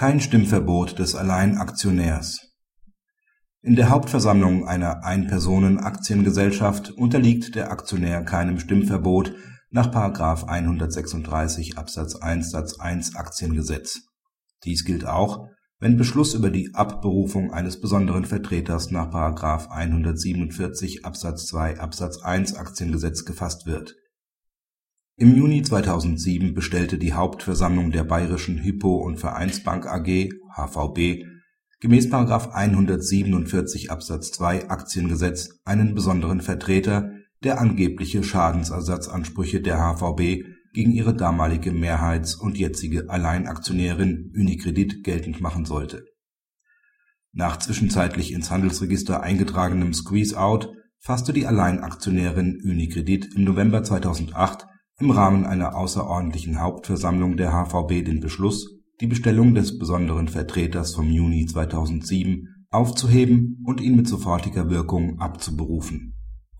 Kein 0.00 0.20
Stimmverbot 0.20 0.98
des 0.98 1.14
Alleinaktionärs 1.14 2.54
In 3.60 3.76
der 3.76 3.90
Hauptversammlung 3.90 4.66
einer 4.66 5.04
Einpersonen-Aktiengesellschaft 5.04 6.92
unterliegt 6.92 7.54
der 7.54 7.70
Aktionär 7.70 8.24
keinem 8.24 8.58
Stimmverbot 8.58 9.34
nach§ 9.68 9.92
136 10.46 11.76
Absatz 11.76 12.16
1 12.16 12.50
Satz 12.50 12.80
1 12.80 13.14
Aktiengesetz. 13.14 13.98
Dies 14.64 14.86
gilt 14.86 15.04
auch, 15.04 15.48
wenn 15.80 15.98
Beschluss 15.98 16.32
über 16.32 16.48
die 16.48 16.74
Abberufung 16.74 17.52
eines 17.52 17.78
besonderen 17.78 18.24
Vertreters 18.24 18.90
nach§ 18.90 19.12
147 19.68 21.04
Absatz 21.04 21.44
2 21.48 21.78
Absatz 21.78 22.22
1 22.22 22.54
Aktiengesetz 22.54 23.26
gefasst 23.26 23.66
wird 23.66 23.96
im 25.20 25.36
Juni 25.36 25.60
2007 25.60 26.54
bestellte 26.54 26.96
die 26.96 27.12
Hauptversammlung 27.12 27.92
der 27.92 28.04
Bayerischen 28.04 28.56
Hypo 28.62 28.96
und 28.96 29.18
Vereinsbank 29.18 29.84
AG 29.86 30.30
(HVB) 30.56 31.26
gemäß§ 31.78 32.06
147 32.50 33.90
Absatz 33.90 34.30
2 34.32 34.70
Aktiengesetz 34.70 35.60
einen 35.66 35.94
besonderen 35.94 36.40
Vertreter, 36.40 37.12
der 37.44 37.60
angebliche 37.60 38.24
Schadensersatzansprüche 38.24 39.60
der 39.60 39.76
HVB 39.76 40.42
gegen 40.72 40.92
ihre 40.92 41.14
damalige 41.14 41.72
Mehrheits 41.72 42.34
und 42.34 42.56
jetzige 42.56 43.10
Alleinaktionärin 43.10 44.32
Unicredit 44.34 45.04
geltend 45.04 45.42
machen 45.42 45.66
sollte. 45.66 46.06
Nach 47.32 47.58
zwischenzeitlich 47.58 48.32
ins 48.32 48.50
Handelsregister 48.50 49.22
eingetragenem 49.22 49.92
Squeeze-Out 49.92 50.72
fasste 50.98 51.34
die 51.34 51.46
Alleinaktionärin 51.46 52.62
Unicredit 52.64 53.34
im 53.34 53.44
November 53.44 53.82
2008 53.84 54.66
im 55.00 55.10
Rahmen 55.10 55.46
einer 55.46 55.74
außerordentlichen 55.76 56.60
Hauptversammlung 56.60 57.38
der 57.38 57.52
HVB 57.52 58.04
den 58.04 58.20
Beschluss, 58.20 58.76
die 59.00 59.06
Bestellung 59.06 59.54
des 59.54 59.78
besonderen 59.78 60.28
Vertreters 60.28 60.94
vom 60.94 61.10
Juni 61.10 61.46
2007 61.46 62.66
aufzuheben 62.68 63.64
und 63.64 63.80
ihn 63.80 63.96
mit 63.96 64.06
sofortiger 64.06 64.68
Wirkung 64.68 65.18
abzuberufen. 65.18 66.16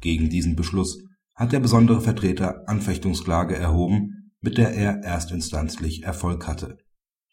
Gegen 0.00 0.30
diesen 0.30 0.56
Beschluss 0.56 1.04
hat 1.34 1.52
der 1.52 1.60
besondere 1.60 2.00
Vertreter 2.00 2.66
Anfechtungsklage 2.66 3.54
erhoben, 3.54 4.32
mit 4.40 4.56
der 4.56 4.74
er 4.74 5.04
erstinstanzlich 5.04 6.02
Erfolg 6.02 6.48
hatte. 6.48 6.78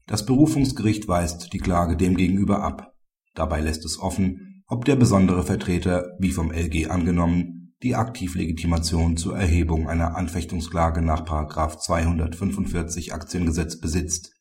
Das 0.06 0.26
Berufungsgericht 0.26 1.08
weist 1.08 1.54
die 1.54 1.60
Klage 1.60 1.96
demgegenüber 1.96 2.62
ab. 2.62 2.92
Dabei 3.36 3.62
lässt 3.62 3.86
es 3.86 4.00
offen, 4.00 4.64
ob 4.68 4.84
der 4.84 4.98
besondere 4.98 5.44
Vertreter, 5.44 6.06
wie 6.20 6.32
vom 6.32 6.52
LG 6.52 6.88
angenommen 6.90 7.59
die 7.82 7.96
Aktivlegitimation 7.96 9.16
zur 9.16 9.38
Erhebung 9.38 9.88
einer 9.88 10.16
Anfechtungsklage 10.18 11.02
nach§ 11.02 11.26
245 11.78 13.14
Aktiengesetz 13.14 13.80
besitzt. 13.80 14.34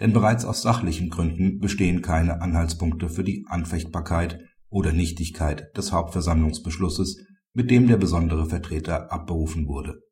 Denn 0.00 0.12
bereits 0.12 0.44
aus 0.44 0.60
sachlichen 0.60 1.08
Gründen 1.08 1.58
bestehen 1.58 2.02
keine 2.02 2.42
Anhaltspunkte 2.42 3.08
für 3.08 3.24
die 3.24 3.46
Anfechtbarkeit 3.48 4.40
oder 4.68 4.92
Nichtigkeit 4.92 5.74
des 5.76 5.92
Hauptversammlungsbeschlusses, 5.92 7.24
mit 7.52 7.70
dem 7.70 7.86
der 7.86 7.96
besondere 7.96 8.46
Vertreter 8.46 9.10
abberufen 9.12 9.66
wurde. 9.66 10.02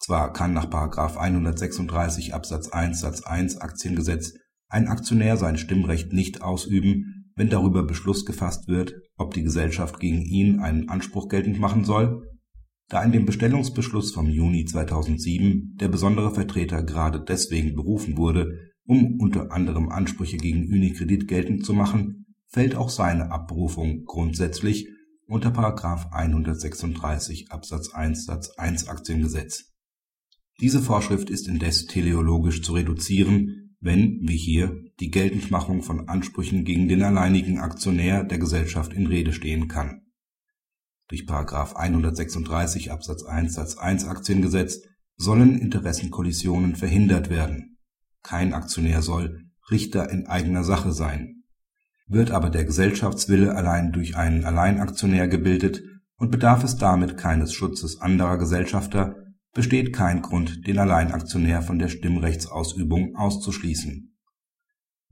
Zwar 0.00 0.32
kann 0.32 0.52
nach§ 0.52 0.66
136 1.16 2.34
Absatz 2.34 2.68
1 2.68 3.00
Satz 3.00 3.22
1 3.22 3.58
Aktiengesetz 3.58 4.34
ein 4.68 4.88
Aktionär 4.88 5.36
sein 5.36 5.56
Stimmrecht 5.56 6.12
nicht 6.12 6.42
ausüben 6.42 7.15
wenn 7.36 7.50
darüber 7.50 7.84
Beschluss 7.84 8.24
gefasst 8.24 8.66
wird, 8.66 8.94
ob 9.16 9.34
die 9.34 9.42
Gesellschaft 9.42 10.00
gegen 10.00 10.22
ihn 10.22 10.58
einen 10.58 10.88
Anspruch 10.88 11.28
geltend 11.28 11.60
machen 11.60 11.84
soll, 11.84 12.22
da 12.88 13.02
in 13.02 13.12
dem 13.12 13.26
Bestellungsbeschluss 13.26 14.12
vom 14.12 14.28
Juni 14.28 14.64
2007 14.64 15.76
der 15.76 15.88
besondere 15.88 16.32
Vertreter 16.32 16.82
gerade 16.82 17.20
deswegen 17.20 17.74
berufen 17.74 18.16
wurde, 18.16 18.58
um 18.86 19.20
unter 19.20 19.52
anderem 19.52 19.90
Ansprüche 19.90 20.36
gegen 20.36 20.72
Unicredit 20.72 21.28
geltend 21.28 21.64
zu 21.64 21.74
machen, 21.74 22.26
fällt 22.46 22.74
auch 22.74 22.88
seine 22.88 23.30
Abberufung 23.30 24.04
grundsätzlich 24.04 24.88
unter§ 25.26 25.50
136 26.12 27.50
Absatz 27.50 27.92
1 27.92 28.24
Satz 28.24 28.50
1 28.50 28.88
Aktiengesetz. 28.88 29.72
Diese 30.60 30.80
Vorschrift 30.80 31.28
ist 31.28 31.48
indes 31.48 31.86
teleologisch 31.86 32.62
zu 32.62 32.72
reduzieren 32.72 33.65
wenn, 33.80 34.20
wie 34.22 34.36
hier, 34.36 34.76
die 35.00 35.10
Geltendmachung 35.10 35.82
von 35.82 36.08
Ansprüchen 36.08 36.64
gegen 36.64 36.88
den 36.88 37.02
alleinigen 37.02 37.58
Aktionär 37.58 38.24
der 38.24 38.38
Gesellschaft 38.38 38.92
in 38.92 39.06
Rede 39.06 39.32
stehen 39.32 39.68
kann. 39.68 40.02
Durch§ 41.08 41.22
136 41.74 42.90
Absatz 42.90 43.22
1 43.22 43.54
Satz 43.54 43.76
1 43.76 44.06
Aktiengesetz 44.06 44.80
sollen 45.16 45.58
Interessenkollisionen 45.58 46.74
verhindert 46.74 47.30
werden. 47.30 47.78
Kein 48.22 48.52
Aktionär 48.52 49.02
soll 49.02 49.44
Richter 49.70 50.10
in 50.10 50.26
eigener 50.26 50.64
Sache 50.64 50.92
sein. 50.92 51.44
Wird 52.08 52.30
aber 52.30 52.50
der 52.50 52.64
Gesellschaftswille 52.64 53.54
allein 53.54 53.92
durch 53.92 54.16
einen 54.16 54.44
Alleinaktionär 54.44 55.28
gebildet 55.28 55.82
und 56.16 56.30
bedarf 56.30 56.64
es 56.64 56.76
damit 56.76 57.16
keines 57.16 57.52
Schutzes 57.52 58.00
anderer 58.00 58.38
Gesellschafter 58.38 59.16
besteht 59.56 59.94
kein 59.94 60.20
Grund, 60.20 60.66
den 60.66 60.78
Alleinaktionär 60.78 61.62
von 61.62 61.78
der 61.78 61.88
Stimmrechtsausübung 61.88 63.16
auszuschließen. 63.16 64.14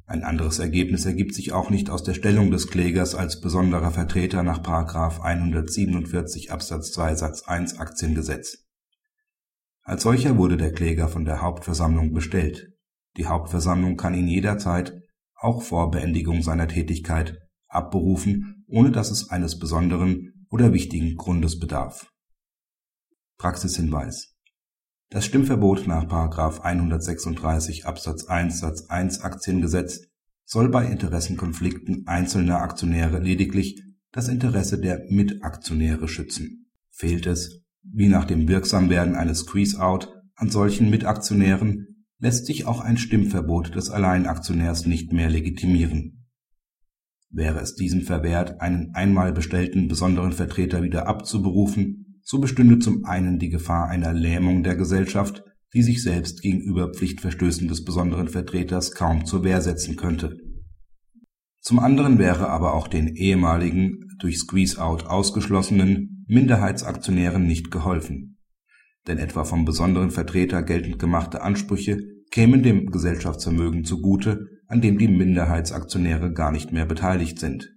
Ein 0.05 0.23
anderes 0.23 0.59
Ergebnis 0.59 1.07
ergibt 1.07 1.35
sich 1.35 1.53
auch 1.53 1.71
nicht 1.71 1.89
aus 1.89 2.03
der 2.03 2.13
Stellung 2.13 2.51
des 2.51 2.69
Klägers 2.69 3.15
als 3.15 3.41
besonderer 3.41 3.91
Vertreter 3.91 4.43
nach§ 4.43 4.61
147 5.23 6.53
Absatz 6.53 6.93
2 6.93 7.15
Satz 7.15 7.45
1 7.45 7.79
Aktiengesetz. 7.79 8.67
Als 9.83 10.03
solcher 10.03 10.37
wurde 10.37 10.59
der 10.59 10.73
Kläger 10.73 11.09
von 11.09 11.25
der 11.25 11.41
Hauptversammlung 11.41 12.13
bestellt. 12.13 12.69
Die 13.17 13.25
Hauptversammlung 13.25 13.97
kann 13.97 14.13
ihn 14.13 14.29
jederzeit, 14.29 14.93
auch 15.37 15.63
vor 15.63 15.91
Beendigung 15.91 16.43
seiner 16.43 16.69
Tätigkeit, 16.69 17.39
abberufen, 17.69 18.67
ohne 18.69 18.91
dass 18.91 19.11
es 19.11 19.31
eines 19.31 19.59
besonderen 19.59 20.47
oder 20.51 20.75
wichtigen 20.75 21.17
Grundes 21.17 21.59
bedarf. 21.59 22.11
Praxishinweis 23.39 24.34
das 25.11 25.27
Stimmverbot 25.27 25.87
nach§ 25.87 26.05
136 26.61 27.87
Absatz 27.87 28.25
1 28.25 28.59
Satz 28.59 28.87
1 28.89 29.21
Aktiengesetz 29.21 30.09
soll 30.45 30.69
bei 30.69 30.87
Interessenkonflikten 30.87 32.07
einzelner 32.07 32.61
Aktionäre 32.61 33.19
lediglich 33.19 33.83
das 34.13 34.29
Interesse 34.29 34.79
der 34.81 35.05
Mitaktionäre 35.09 36.09
schützen. 36.09 36.71
Fehlt 36.91 37.27
es, 37.27 37.63
wie 37.83 38.09
nach 38.09 38.25
dem 38.25 38.49
Wirksamwerden 38.49 39.15
eines 39.15 39.41
Squeeze-out, 39.41 40.13
an 40.37 40.51
solchen 40.51 40.91
Mitaktionären, 40.91 42.07
lässt 42.19 42.47
sich 42.47 42.67
auch 42.67 42.81
ein 42.81 42.97
Stimmverbot 42.97 43.75
des 43.75 43.91
Alleinaktionärs 43.91 44.87
nicht 44.87 45.13
mehr 45.13 45.31
legitimieren. 45.31 46.27
Wäre 47.31 47.61
es 47.61 47.75
diesem 47.75 48.03
verwehrt, 48.03 48.61
einen 48.61 48.95
einmal 48.95 49.33
bestellten 49.33 49.89
besonderen 49.89 50.33
Vertreter 50.33 50.83
wieder 50.83 51.07
abzuberufen 51.09 52.14
so 52.25 52.41
bestünde 52.41 52.79
zum 52.79 53.05
einen 53.05 53.39
die 53.39 53.51
Gefahr 53.51 53.89
einer 53.89 54.13
Lähmung 54.13 54.63
der 54.63 54.77
Gesellschaft, 54.77 55.45
die 55.75 55.83
sich 55.83 56.03
selbst 56.03 56.41
gegenüber 56.43 56.93
Pflichtverstößen 56.93 57.69
des 57.69 57.85
besonderen 57.85 58.29
Vertreters 58.29 58.93
kaum 58.93 59.27
zur 59.27 59.45
Wehr 59.45 59.61
setzen 59.61 59.97
könnte. 59.97 60.39
Zum 61.61 61.79
anderen 61.79 62.19
wäre 62.19 62.49
aber 62.49 62.75
auch 62.75 62.89
den 62.89 63.09
ehemaligen, 63.09 64.01
durch 64.19 64.39
Squeeze-out 64.39 65.07
ausgeschlossenen 65.07 66.25
Minderheitsaktionären 66.27 67.47
nicht 67.47 67.71
geholfen. 67.71 68.39
Denn 69.07 69.19
etwa 69.19 69.45
vom 69.45 69.65
besonderen 69.65 70.11
Vertreter 70.11 70.63
geltend 70.63 70.99
gemachte 70.99 71.43
Ansprüche 71.43 71.99
kämen 72.31 72.63
dem 72.63 72.87
Gesellschaftsvermögen 72.87 73.85
zugute, 73.85 74.47
an 74.67 74.81
dem 74.81 74.99
die 74.99 75.09
Minderheitsaktionäre 75.09 76.33
gar 76.33 76.53
nicht 76.53 76.73
mehr 76.73 76.87
beteiligt 76.87 77.39
sind. 77.39 77.71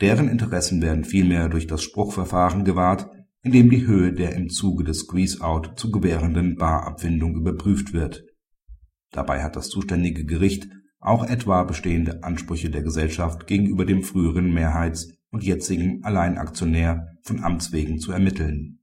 Deren 0.00 0.28
Interessen 0.28 0.82
werden 0.82 1.04
vielmehr 1.04 1.48
durch 1.48 1.66
das 1.66 1.82
Spruchverfahren 1.82 2.64
gewahrt, 2.64 3.08
in 3.42 3.52
dem 3.52 3.70
die 3.70 3.86
Höhe 3.86 4.12
der 4.12 4.34
im 4.34 4.50
Zuge 4.50 4.84
des 4.84 5.00
Squeeze-out 5.00 5.78
zu 5.78 5.90
gewährenden 5.90 6.56
Barabfindung 6.56 7.34
überprüft 7.34 7.92
wird. 7.92 8.24
Dabei 9.10 9.42
hat 9.42 9.56
das 9.56 9.68
zuständige 9.68 10.24
Gericht 10.24 10.68
auch 11.00 11.24
etwa 11.24 11.64
bestehende 11.64 12.22
Ansprüche 12.22 12.70
der 12.70 12.82
Gesellschaft 12.82 13.46
gegenüber 13.46 13.84
dem 13.84 14.02
früheren 14.02 14.52
Mehrheits 14.54 15.12
und 15.30 15.42
jetzigen 15.42 16.04
Alleinaktionär 16.04 17.16
von 17.22 17.42
Amts 17.42 17.72
wegen 17.72 17.98
zu 17.98 18.12
ermitteln 18.12 18.81